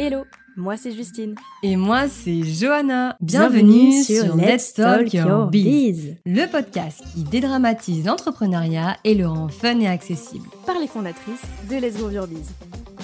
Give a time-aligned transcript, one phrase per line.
[0.00, 0.24] Hello,
[0.56, 1.34] moi c'est Justine.
[1.64, 3.16] Et moi c'est Johanna.
[3.20, 9.80] Bienvenue, sur Let's Talk Your Biz, le podcast qui dédramatise l'entrepreneuriat et le rend fun
[9.80, 10.46] et accessible.
[10.66, 12.48] Par les fondatrices de Let's Go Your Biz.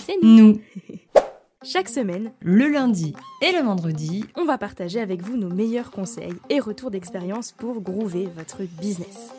[0.06, 0.36] C'est nous.
[0.36, 0.60] nous.
[1.64, 6.34] Chaque semaine, le lundi et le vendredi, on va partager avec vous nos meilleurs conseils
[6.48, 9.32] et retours d'expérience pour groover votre business.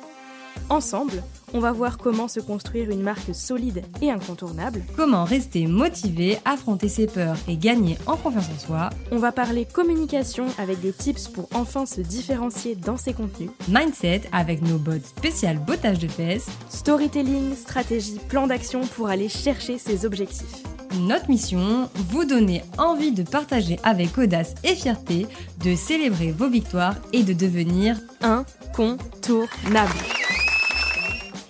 [0.70, 4.84] Ensemble, on va voir comment se construire une marque solide et incontournable.
[4.96, 8.90] Comment rester motivé, affronter ses peurs et gagner en confiance en soi.
[9.12, 13.52] On va parler communication avec des tips pour enfin se différencier dans ses contenus.
[13.70, 16.48] Mindset avec nos bots spécial bottage de fesses.
[16.70, 20.64] Storytelling, stratégie, plan d'action pour aller chercher ses objectifs.
[21.00, 25.28] Notre mission, vous donner envie de partager avec audace et fierté,
[25.64, 29.94] de célébrer vos victoires et de devenir incontournable.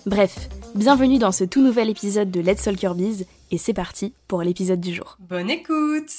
[0.05, 4.13] Bref, bienvenue dans ce tout nouvel épisode de Let's Talk Your Biz et c'est parti
[4.27, 5.18] pour l'épisode du jour.
[5.20, 6.12] Bonne écoute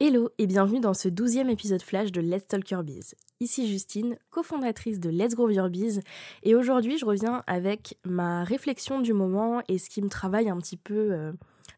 [0.00, 3.14] Hello et bienvenue dans ce douzième épisode flash de Let's Talk Your Biz.
[3.40, 6.00] Ici Justine, cofondatrice de Let's Grow Your Biz
[6.42, 10.56] et aujourd'hui je reviens avec ma réflexion du moment et ce qui me travaille un
[10.56, 11.12] petit peu...
[11.12, 11.32] Euh,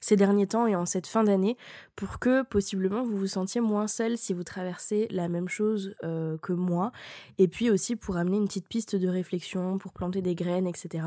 [0.05, 1.56] ces derniers temps et en cette fin d'année
[1.97, 6.36] pour que possiblement vous vous sentiez moins seul si vous traversez la même chose euh,
[6.36, 6.92] que moi
[7.38, 11.06] et puis aussi pour amener une petite piste de réflexion, pour planter des graines, etc.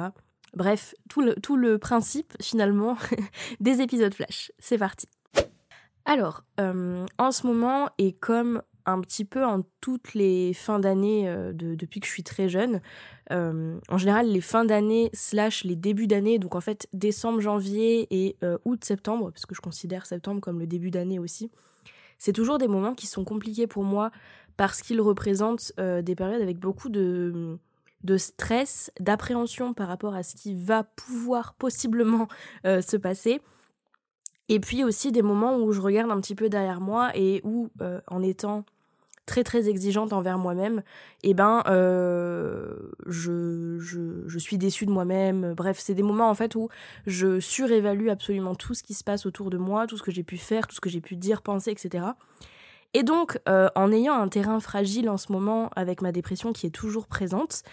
[0.56, 1.22] Bref, tout
[1.58, 2.98] le, principe finalement
[3.60, 4.52] des épisodes flash.
[4.58, 5.08] C'est parti.
[6.06, 11.28] Alors, euh, en ce moment, et comme un petit peu en toutes les fins d'année
[11.28, 12.82] euh, depuis que je suis très jeune.
[13.32, 18.08] Euh, en général, les fins d'année slash les débuts d'année, donc en fait décembre, janvier
[18.10, 21.52] et euh, août, septembre, parce que je considère septembre comme le début d'année aussi,
[22.18, 24.10] c'est toujours des moments qui sont compliqués pour moi
[24.56, 27.60] parce qu'ils représentent des périodes avec beaucoup de,
[28.04, 32.28] de stress, d'appréhension par rapport à ce qui va pouvoir possiblement
[32.64, 33.40] se passer.
[34.50, 37.70] Et puis aussi des moments où je regarde un petit peu derrière moi et où,
[38.08, 38.66] en étant
[39.28, 40.80] très très exigeante envers moi-même,
[41.22, 42.74] et eh ben euh,
[43.06, 45.54] je, je, suis déçue de moi-même.
[45.54, 46.70] Bref, c'est des moments en fait où
[47.06, 50.24] je surévalue absolument tout ce qui se passe autour de moi, tout ce que j'ai
[50.24, 52.06] pu faire, tout ce que j'ai pu dire, penser, etc.
[52.94, 56.66] Et donc, euh, en ayant un terrain fragile en ce moment avec ma dépression qui
[56.66, 57.64] est toujours présente,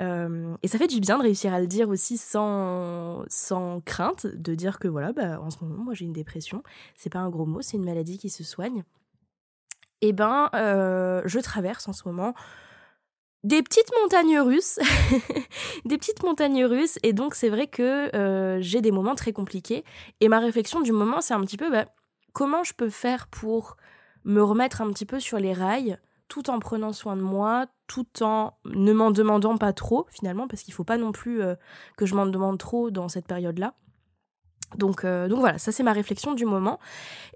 [0.00, 4.26] euh, et ça fait du bien de réussir à le dire aussi sans, sans crainte,
[4.26, 6.62] de dire que voilà, bah, en ce moment, moi j'ai une dépression.
[6.94, 8.84] C'est pas un gros mot, c'est une maladie qui se soigne
[10.02, 12.34] eh ben, euh, je traverse en ce moment
[13.44, 14.78] des petites montagnes russes,
[15.84, 19.84] des petites montagnes russes, et donc c'est vrai que euh, j'ai des moments très compliqués.
[20.20, 21.86] Et ma réflexion du moment, c'est un petit peu bah,
[22.32, 23.76] comment je peux faire pour
[24.24, 25.98] me remettre un petit peu sur les rails,
[26.28, 30.62] tout en prenant soin de moi, tout en ne m'en demandant pas trop finalement, parce
[30.62, 31.56] qu'il faut pas non plus euh,
[31.96, 33.74] que je m'en demande trop dans cette période-là.
[34.76, 36.78] Donc, euh, donc voilà, ça c'est ma réflexion du moment.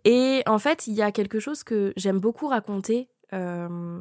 [0.04, 4.00] Et en fait, il y a quelque chose que j'aime beaucoup raconter euh,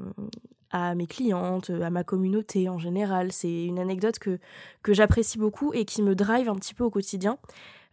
[0.71, 3.31] à mes clientes, à ma communauté en général.
[3.31, 4.39] C'est une anecdote que,
[4.83, 7.37] que j'apprécie beaucoup et qui me drive un petit peu au quotidien.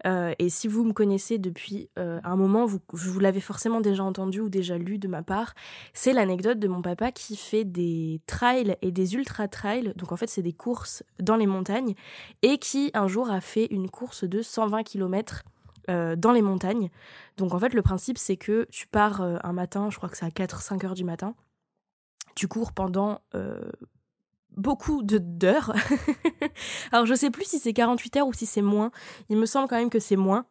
[0.07, 4.03] Euh, et si vous me connaissez depuis euh, un moment, vous, vous l'avez forcément déjà
[4.03, 5.55] entendu ou déjà lu de ma part.
[5.95, 9.93] C'est l'anecdote de mon papa qui fait des trails et des ultra trails.
[9.97, 11.95] Donc en fait, c'est des courses dans les montagnes
[12.43, 15.43] et qui un jour a fait une course de 120 km
[15.91, 16.91] euh, dans les montagnes.
[17.37, 20.27] Donc en fait, le principe, c'est que tu pars un matin, je crois que c'est
[20.27, 21.35] à 4-5 heures du matin.
[22.49, 23.21] Cours pendant
[24.57, 25.75] beaucoup de d'heures.
[26.93, 28.91] Alors je sais plus si c'est 48 heures ou si c'est moins.
[29.29, 30.45] Il me semble quand même que c'est moins.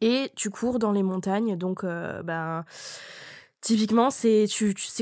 [0.00, 2.64] Et tu cours dans les montagnes, donc euh, ben
[3.60, 4.46] typiquement c'est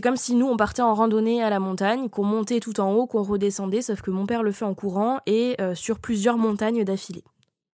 [0.03, 3.07] comme si nous on partait en randonnée à la montagne, qu'on montait tout en haut,
[3.07, 6.83] qu'on redescendait, sauf que mon père le fait en courant et euh, sur plusieurs montagnes
[6.83, 7.23] d'affilée.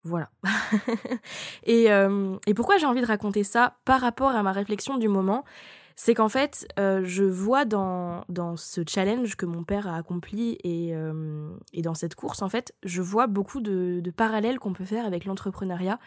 [0.02, 0.30] Voilà.
[1.64, 5.06] et, euh, et pourquoi j'ai envie de raconter ça par rapport à ma réflexion du
[5.06, 5.44] moment?
[6.04, 8.24] C'est qu'en fait, euh, je vois dans,
[8.56, 12.74] ce challenge que mon père a accompli et, euh, et dans cette course, en fait,
[12.82, 16.00] je vois beaucoup de parallèles qu'on peut faire avec l'entrepreneuriat.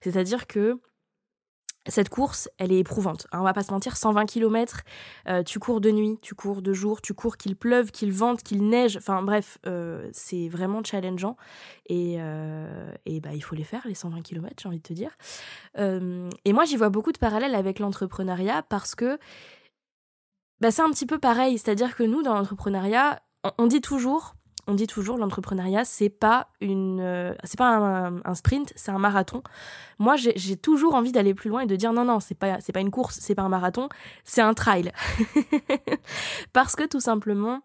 [0.00, 0.80] C'est-à-dire que
[1.88, 3.26] cette course, elle est éprouvante.
[3.32, 4.82] Hein, on va pas se mentir, 120 km,
[5.28, 8.42] euh, tu cours de nuit, tu cours de jour, tu cours qu'il pleuve, qu'il vente,
[8.42, 8.96] qu'il neige.
[8.96, 11.36] Enfin bref, euh, c'est vraiment challengeant.
[11.86, 12.90] Et, euh,
[13.22, 15.16] bah, il faut les faire, les 120 km, j'ai envie de te dire.
[15.76, 19.18] et moi, j'y vois beaucoup de parallèles avec l'entrepreneuriat parce que
[20.60, 21.58] bah, c'est un petit peu pareil.
[21.58, 23.20] C'est-à-dire que nous, dans l'entrepreneuriat,
[23.58, 24.34] on dit toujours,
[24.66, 27.76] on dit toujours l'entrepreneuriat c'est pas une euh, c'est pas
[28.24, 29.42] un, sprint c'est un marathon.
[29.98, 32.72] Moi j'ai toujours envie d'aller plus loin et de dire non non c'est pas c'est
[32.72, 33.88] pas une course c'est pas un marathon
[34.24, 34.92] c'est un trail.
[36.52, 37.62] Parce que tout simplement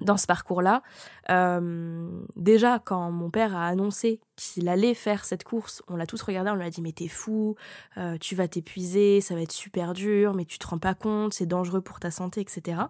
[0.00, 0.82] dans ce parcours-là.
[1.30, 6.20] Euh, déjà, quand mon père a annoncé qu'il allait faire cette course, on l'a tous
[6.22, 7.54] regardé, on lui a dit mais t'es fou,
[7.96, 11.34] euh, tu vas t'épuiser, ça va être super dur, mais tu te rends pas compte,
[11.34, 12.82] c'est dangereux pour ta santé, etc.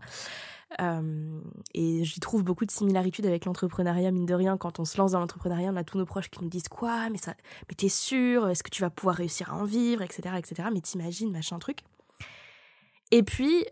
[0.81, 1.41] Euh,
[1.75, 4.57] et j'y trouve beaucoup de similarités avec l'entrepreneuriat, mine de rien.
[4.57, 7.11] Quand on se lance dans l'entrepreneuriat, on a tous nos proches qui nous disent quoi,
[7.11, 7.35] mais ça,
[7.69, 10.69] mais t'es sûr, est-ce que tu vas pouvoir réussir à en vivre, etc., etc.
[10.73, 11.81] Mais t'imagines, machin truc.
[13.11, 13.67] Et puis,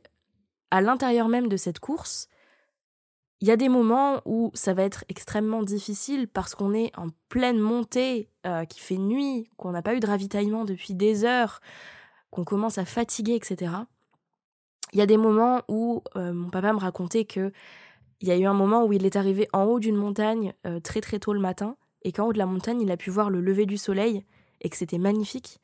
[0.70, 2.29] à l'intérieur même de cette course,
[3.43, 7.09] il y a des moments où ça va être extrêmement difficile parce qu'on est en
[7.29, 11.61] pleine montée, euh, qui fait nuit, qu'on n'a pas eu de ravitaillement depuis des heures,
[12.31, 13.73] qu'on commence à fatiguer, etc.
[14.93, 17.53] Il y a des moments où euh, mon papa me racontait que
[18.21, 20.79] il y a eu un moment où il est arrivé en haut d'une montagne euh,
[20.79, 23.29] très très tôt le matin et qu'en haut de la montagne il a pu voir
[23.29, 24.25] le lever du soleil
[24.61, 25.59] et que c'était magnifique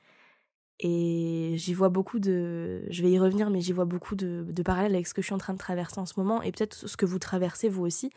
[0.80, 2.82] et j'y vois beaucoup de.
[2.88, 5.34] Je vais y revenir, mais j'y vois beaucoup de, parallèles avec ce que je suis
[5.34, 8.10] en train de traverser en ce moment et peut-être ce que vous traversez vous aussi.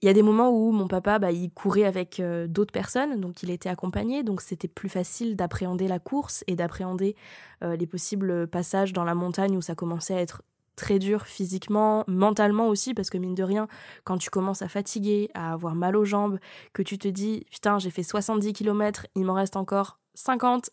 [0.00, 3.20] Il y a des moments où mon papa, bah, il courait avec euh, d'autres personnes,
[3.20, 7.16] donc il était accompagné, donc c'était plus facile d'appréhender la course et d'appréhender
[7.64, 10.42] euh, les possibles passages dans la montagne où ça commençait à être
[10.76, 13.66] très dur physiquement, mentalement aussi, parce que mine de rien,
[14.04, 16.38] quand tu commences à fatiguer, à avoir mal aux jambes,
[16.72, 20.70] que tu te dis, putain, j'ai fait 70 km, il m'en reste encore 50.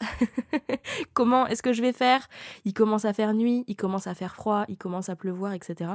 [1.14, 2.28] Comment est-ce que je vais faire?
[2.66, 5.92] Il commence à faire nuit, il commence à faire froid, il commence à pleuvoir, etc.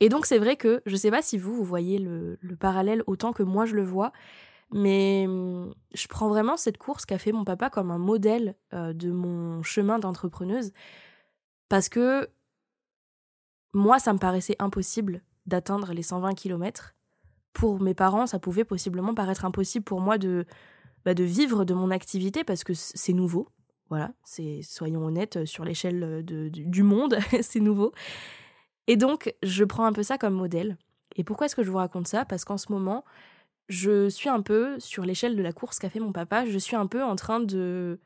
[0.00, 3.32] Et donc c'est vrai que je sais pas si vous, vous voyez le, parallèle autant
[3.32, 4.12] que moi je le vois,
[4.72, 8.92] mais hum, je prends vraiment cette course qu'a fait mon papa comme un modèle euh,
[8.92, 10.72] de mon chemin d'entrepreneuse,
[11.68, 12.28] parce que
[13.74, 16.94] moi ça me paraissait impossible d'atteindre les 120 km.
[17.52, 20.46] Pour mes parents, ça pouvait possiblement paraître impossible pour moi de
[21.04, 23.48] bah, de vivre de mon activité parce que c'est nouveau.
[23.88, 27.92] Voilà, c'est soyons honnêtes euh, sur l'échelle euh, du monde, c'est nouveau.
[28.86, 30.78] Et donc, je prends un peu ça comme modèle.
[31.16, 32.24] Et pourquoi est-ce que je vous raconte ça?
[32.24, 33.04] Parce qu'en ce moment,
[33.68, 36.76] je suis un peu sur l'échelle de la course qu'a fait mon papa, je suis
[36.76, 38.00] un peu en train de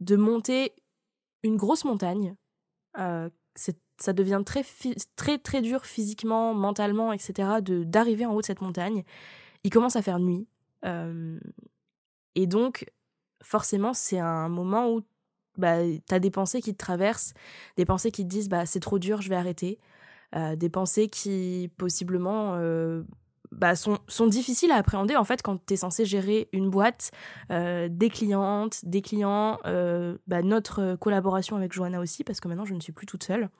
[0.00, 0.72] de monter
[1.44, 2.36] une grosse montagne.
[2.98, 4.64] Euh, ça devient très
[5.16, 7.60] très très dur physiquement, mentalement, etc.
[7.62, 9.04] D'arriver en haut de cette montagne.
[9.64, 10.46] Il commence à faire nuit.
[12.34, 12.86] Et donc,
[13.42, 15.02] forcément, c'est un moment où
[15.58, 17.34] bah, tu as des pensées qui te traversent,
[17.76, 19.78] des pensées qui te disent bah, c'est trop dur, je vais arrêter.
[20.34, 23.02] Euh, des pensées qui, possiblement, euh,
[23.50, 27.10] bah, sont, sont, difficiles à appréhender en fait quand tu es censé gérer une boîte,
[27.50, 29.58] euh, des clientes, des clients,
[30.26, 33.50] bah, notre collaboration avec Johanna aussi, parce que maintenant je ne suis plus toute seule.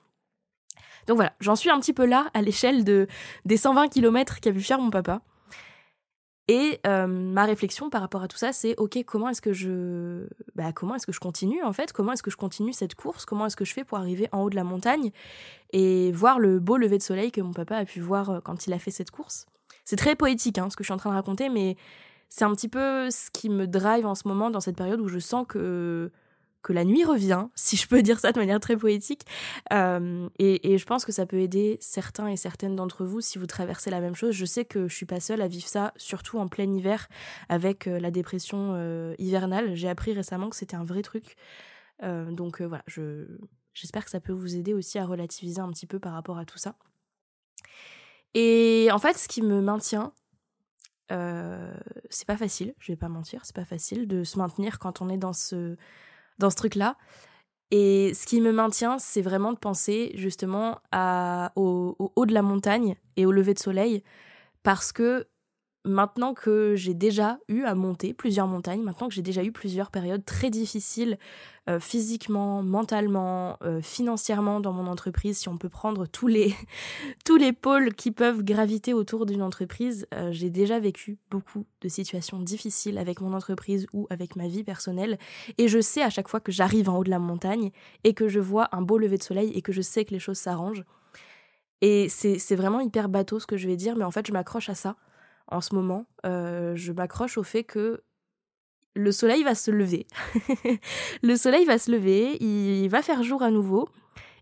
[1.05, 3.07] Donc voilà, j'en suis un petit peu là à l'échelle de,
[3.45, 5.21] des 120 km qu'a pu faire mon papa.
[6.49, 10.27] Et euh, ma réflexion par rapport à tout ça, c'est ok, comment est-ce que je,
[10.55, 11.93] bah, comment est-ce que je continue en fait?
[11.93, 13.25] Comment est-ce que je continue cette course?
[13.25, 15.11] Comment est-ce que je fais pour arriver en haut de la montagne
[15.71, 18.67] et voir le beau lever de soleil que mon papa a pu voir euh, quand
[18.67, 19.45] il a fait cette course?
[19.85, 21.77] C'est très poétique hein, ce que je suis en train de raconter, mais
[22.27, 25.07] c'est un petit peu ce qui me drive en ce moment dans cette période où
[25.07, 26.11] je sens que
[26.63, 29.25] que la nuit revient, si je peux dire ça de manière très poétique.
[29.71, 33.45] Euh, et, je pense que ça peut aider certains et certaines d'entre vous si vous
[33.45, 34.33] traversez la même chose.
[34.33, 37.07] Je sais que je suis pas seule à vivre ça, surtout en plein hiver
[37.49, 39.75] avec euh, la dépression euh, hivernale.
[39.75, 41.35] J'ai appris récemment que c'était un vrai truc.
[42.01, 43.27] donc voilà, je,
[43.73, 46.45] j'espère que ça peut vous aider aussi à relativiser un petit peu par rapport à
[46.45, 46.75] tout ça.
[48.33, 50.13] Et en fait, ce qui me maintient,
[51.09, 55.09] c'est pas facile, je vais pas mentir, c'est pas facile de se maintenir quand on
[55.09, 55.77] est dans ce
[56.39, 56.95] dans ce truc-là.
[57.71, 60.79] Et ce qui me maintient, c'est vraiment de penser justement
[61.55, 64.03] au, au, haut de la montagne et au lever de soleil,
[64.61, 65.27] parce que
[65.85, 69.91] maintenant que j'ai déjà eu à monter plusieurs montagnes, maintenant que j'ai déjà eu plusieurs
[69.91, 71.17] périodes très difficiles
[71.69, 76.53] euh, physiquement, mentalement, euh, financièrement dans mon entreprise, si on peut prendre tous les,
[77.25, 81.87] tous les pôles qui peuvent graviter autour d'une entreprise, euh, j'ai déjà vécu beaucoup de
[81.87, 85.17] situations difficiles avec mon entreprise ou avec ma vie personnelle.
[85.57, 87.71] Et je sais à chaque fois que j'arrive en haut de la montagne
[88.03, 90.19] et que je vois un beau lever de soleil et que je sais que les
[90.19, 90.83] choses s'arrangent.
[91.81, 94.69] Et c'est vraiment hyper bateau ce que je vais dire, mais en fait je m'accroche
[94.69, 94.95] à ça
[95.47, 96.05] en ce moment.
[96.25, 98.03] Euh, je m'accroche au fait que
[98.95, 100.07] le soleil va se lever.
[101.23, 103.89] le soleil va se lever, il va faire jour à nouveau.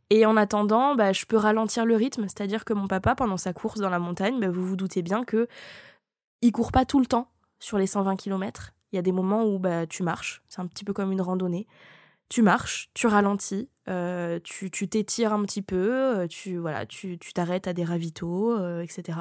[0.09, 3.53] Et en attendant, bah, je peux ralentir le rythme, c'est-à-dire que mon papa, pendant sa
[3.53, 5.47] course dans la montagne, bah, vous vous doutez bien que
[6.41, 8.73] il court pas tout le temps sur les 120 km.
[8.91, 11.21] Il y a des moments où bah, tu marches, c'est un petit peu comme une
[11.21, 11.65] randonnée.
[12.27, 17.67] Tu marches, tu ralentis, euh, tu t'étires un petit peu, euh, tu voilà, tu t'arrêtes
[17.67, 19.19] à des ravitaux, etc.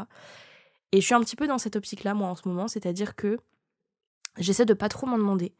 [0.92, 3.38] Et je suis un petit peu dans cette optique-là, moi, en ce moment, c'est-à-dire que
[4.38, 5.54] j'essaie de pas trop m'en demander.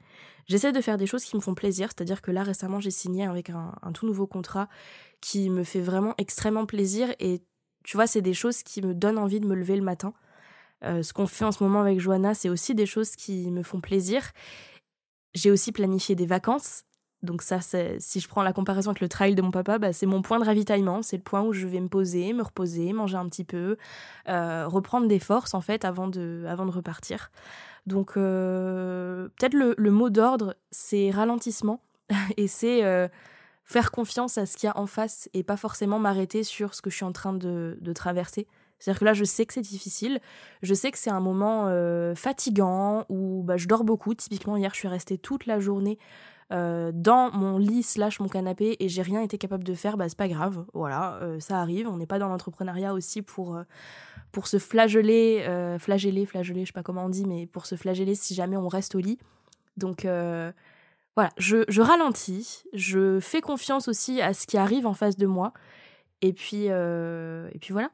[0.47, 3.25] J'essaie de faire des choses qui me font plaisir, c'est-à-dire que là, récemment, j'ai signé
[3.25, 4.69] avec un, tout nouveau contrat
[5.21, 7.43] qui me fait vraiment extrêmement plaisir et
[7.85, 10.13] tu vois, c'est des choses qui me donnent envie de me lever le matin.
[10.83, 13.63] Euh, ce qu'on fait en ce moment avec Johanna, c'est aussi des choses qui me
[13.63, 14.33] font plaisir.
[15.35, 16.83] J'ai aussi planifié des vacances.
[17.23, 20.07] Donc ça, si je prends la comparaison avec le trail de mon papa, bah, c'est
[20.07, 21.03] mon point de ravitaillement.
[21.03, 23.77] C'est le point où je vais me poser, me reposer, manger un petit peu,
[24.29, 27.31] euh, reprendre des forces en fait avant de, avant de repartir.
[27.87, 31.83] Donc euh, peut-être le, mot d'ordre, c'est ralentissement
[32.37, 32.83] et c'est
[33.65, 36.83] faire confiance à ce qu'il y a en face et pas forcément m'arrêter sur ce
[36.83, 38.49] que je suis en train de, de traverser.
[38.81, 40.21] C'est-à-dire que là, je sais que c'est difficile,
[40.62, 44.15] je sais que c'est un moment euh, fatigant où bah, je dors beaucoup.
[44.15, 45.99] Typiquement, hier, je suis restée toute la journée
[46.52, 49.97] euh, dans mon lit slash mon canapé et j'ai rien été capable de faire.
[49.97, 51.88] Bah, c'est pas grave, voilà, euh, ça arrive.
[51.88, 53.59] On n'est pas dans l'entrepreneuriat aussi pour,
[54.33, 55.45] pour se flageller,
[55.78, 58.69] flageller, flageller, je sais pas comment on dit, mais pour se flageller si jamais on
[58.69, 59.19] reste au lit.
[59.76, 60.02] Donc
[61.16, 65.26] voilà, je, je, ralentis, je fais confiance aussi à ce qui arrive en face de
[65.26, 65.52] moi.
[66.23, 67.90] Et puis, et puis voilà.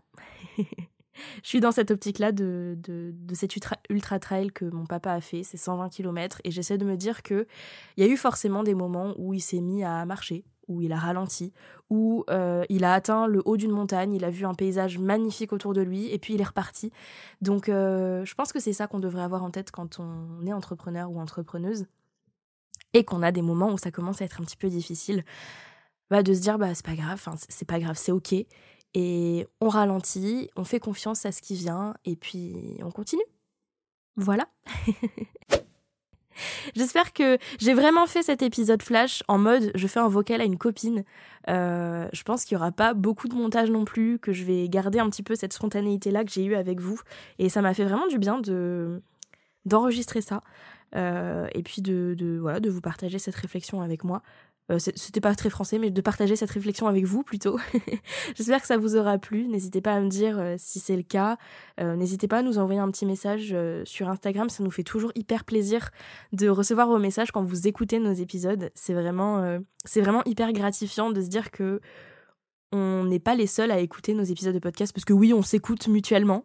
[1.43, 3.57] je suis dans cette optique-là de, de, cet
[3.91, 7.23] ultra, trail que mon papa a fait, c'est 120 km, et j'essaie de me dire
[7.23, 7.47] qu'il
[7.97, 10.99] y a eu forcément des moments où il s'est mis à marcher, où il a
[10.99, 11.53] ralenti,
[11.91, 15.53] où euh, il a atteint le haut d'une montagne, il a vu un paysage magnifique
[15.53, 16.93] autour de lui, et puis il est reparti.
[17.41, 20.53] Donc euh, je pense que c'est ça qu'on devrait avoir en tête quand on est
[20.53, 21.87] entrepreneur ou entrepreneuse,
[22.93, 25.25] et qu'on a des moments où ça commence à être un petit peu difficile.
[26.09, 28.47] Bah, de se dire bah c'est pas grave, c'est pas grave, c'est ok
[28.99, 33.27] et on ralentit, on fait confiance à ce qui vient et puis on continue.
[34.17, 34.49] Voilà.
[36.75, 40.45] J'espère que j'ai vraiment fait cet épisode flash en mode je fais un vocal à
[40.45, 41.05] une copine.
[41.51, 44.67] Euh, je pense qu'il n'y aura pas beaucoup de montage non plus, que je vais
[44.71, 46.99] garder un petit peu cette spontanéité là que j'ai eue avec vous.
[47.39, 49.03] Et ça m'a fait vraiment du bien de
[49.67, 50.41] d'enregistrer ça.
[50.95, 54.23] Euh, et puis de, voilà, de vous partager cette réflexion avec moi.
[54.71, 57.59] Euh, c'était pas très français, mais de partager cette réflexion avec vous plutôt.
[58.35, 59.47] J'espère que ça vous aura plu.
[59.47, 61.37] N'hésitez pas à me dire euh, si c'est le cas.
[61.81, 63.55] Euh, n'hésitez pas à nous envoyer un petit message
[63.85, 64.49] sur Instagram.
[64.49, 65.91] Ça nous fait toujours hyper plaisir
[66.33, 68.71] de recevoir vos messages quand vous écoutez nos épisodes.
[68.75, 71.81] C'est vraiment, c'est vraiment hyper gratifiant de se dire que
[72.73, 75.43] on n'est pas les seuls à écouter nos épisodes de podcast parce que oui, on
[75.43, 76.45] s'écoute mutuellement.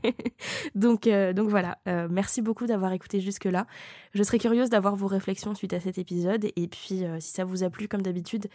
[0.74, 3.66] donc, euh, donc voilà, euh, merci beaucoup d'avoir écouté jusque-là.
[4.14, 7.44] Je serais curieuse d'avoir vos réflexions suite à cet épisode et puis euh, si ça
[7.44, 8.46] vous a plu comme d'habitude,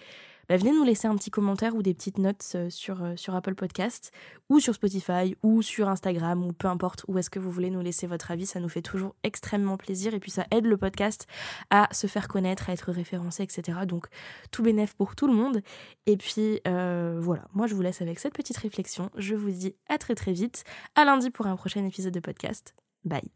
[0.53, 3.33] bah, venez nous laisser un petit commentaire ou des petites notes euh, sur, euh, sur
[3.33, 4.11] Apple Podcast
[4.49, 7.81] ou sur Spotify ou sur Instagram ou peu importe où est-ce que vous voulez nous
[7.81, 8.45] laisser votre avis.
[8.45, 11.25] Ça nous fait toujours extrêmement plaisir et puis ça aide le podcast
[11.71, 13.79] à se faire connaître, à être référencé, etc.
[13.87, 14.05] Donc
[14.51, 15.63] tout bénéf pour tout le monde.
[16.05, 19.09] Et puis euh, voilà, moi je vous laisse avec cette petite réflexion.
[19.17, 22.75] Je vous dis à très très vite, à lundi pour un prochain épisode de podcast.
[23.03, 23.31] Bye.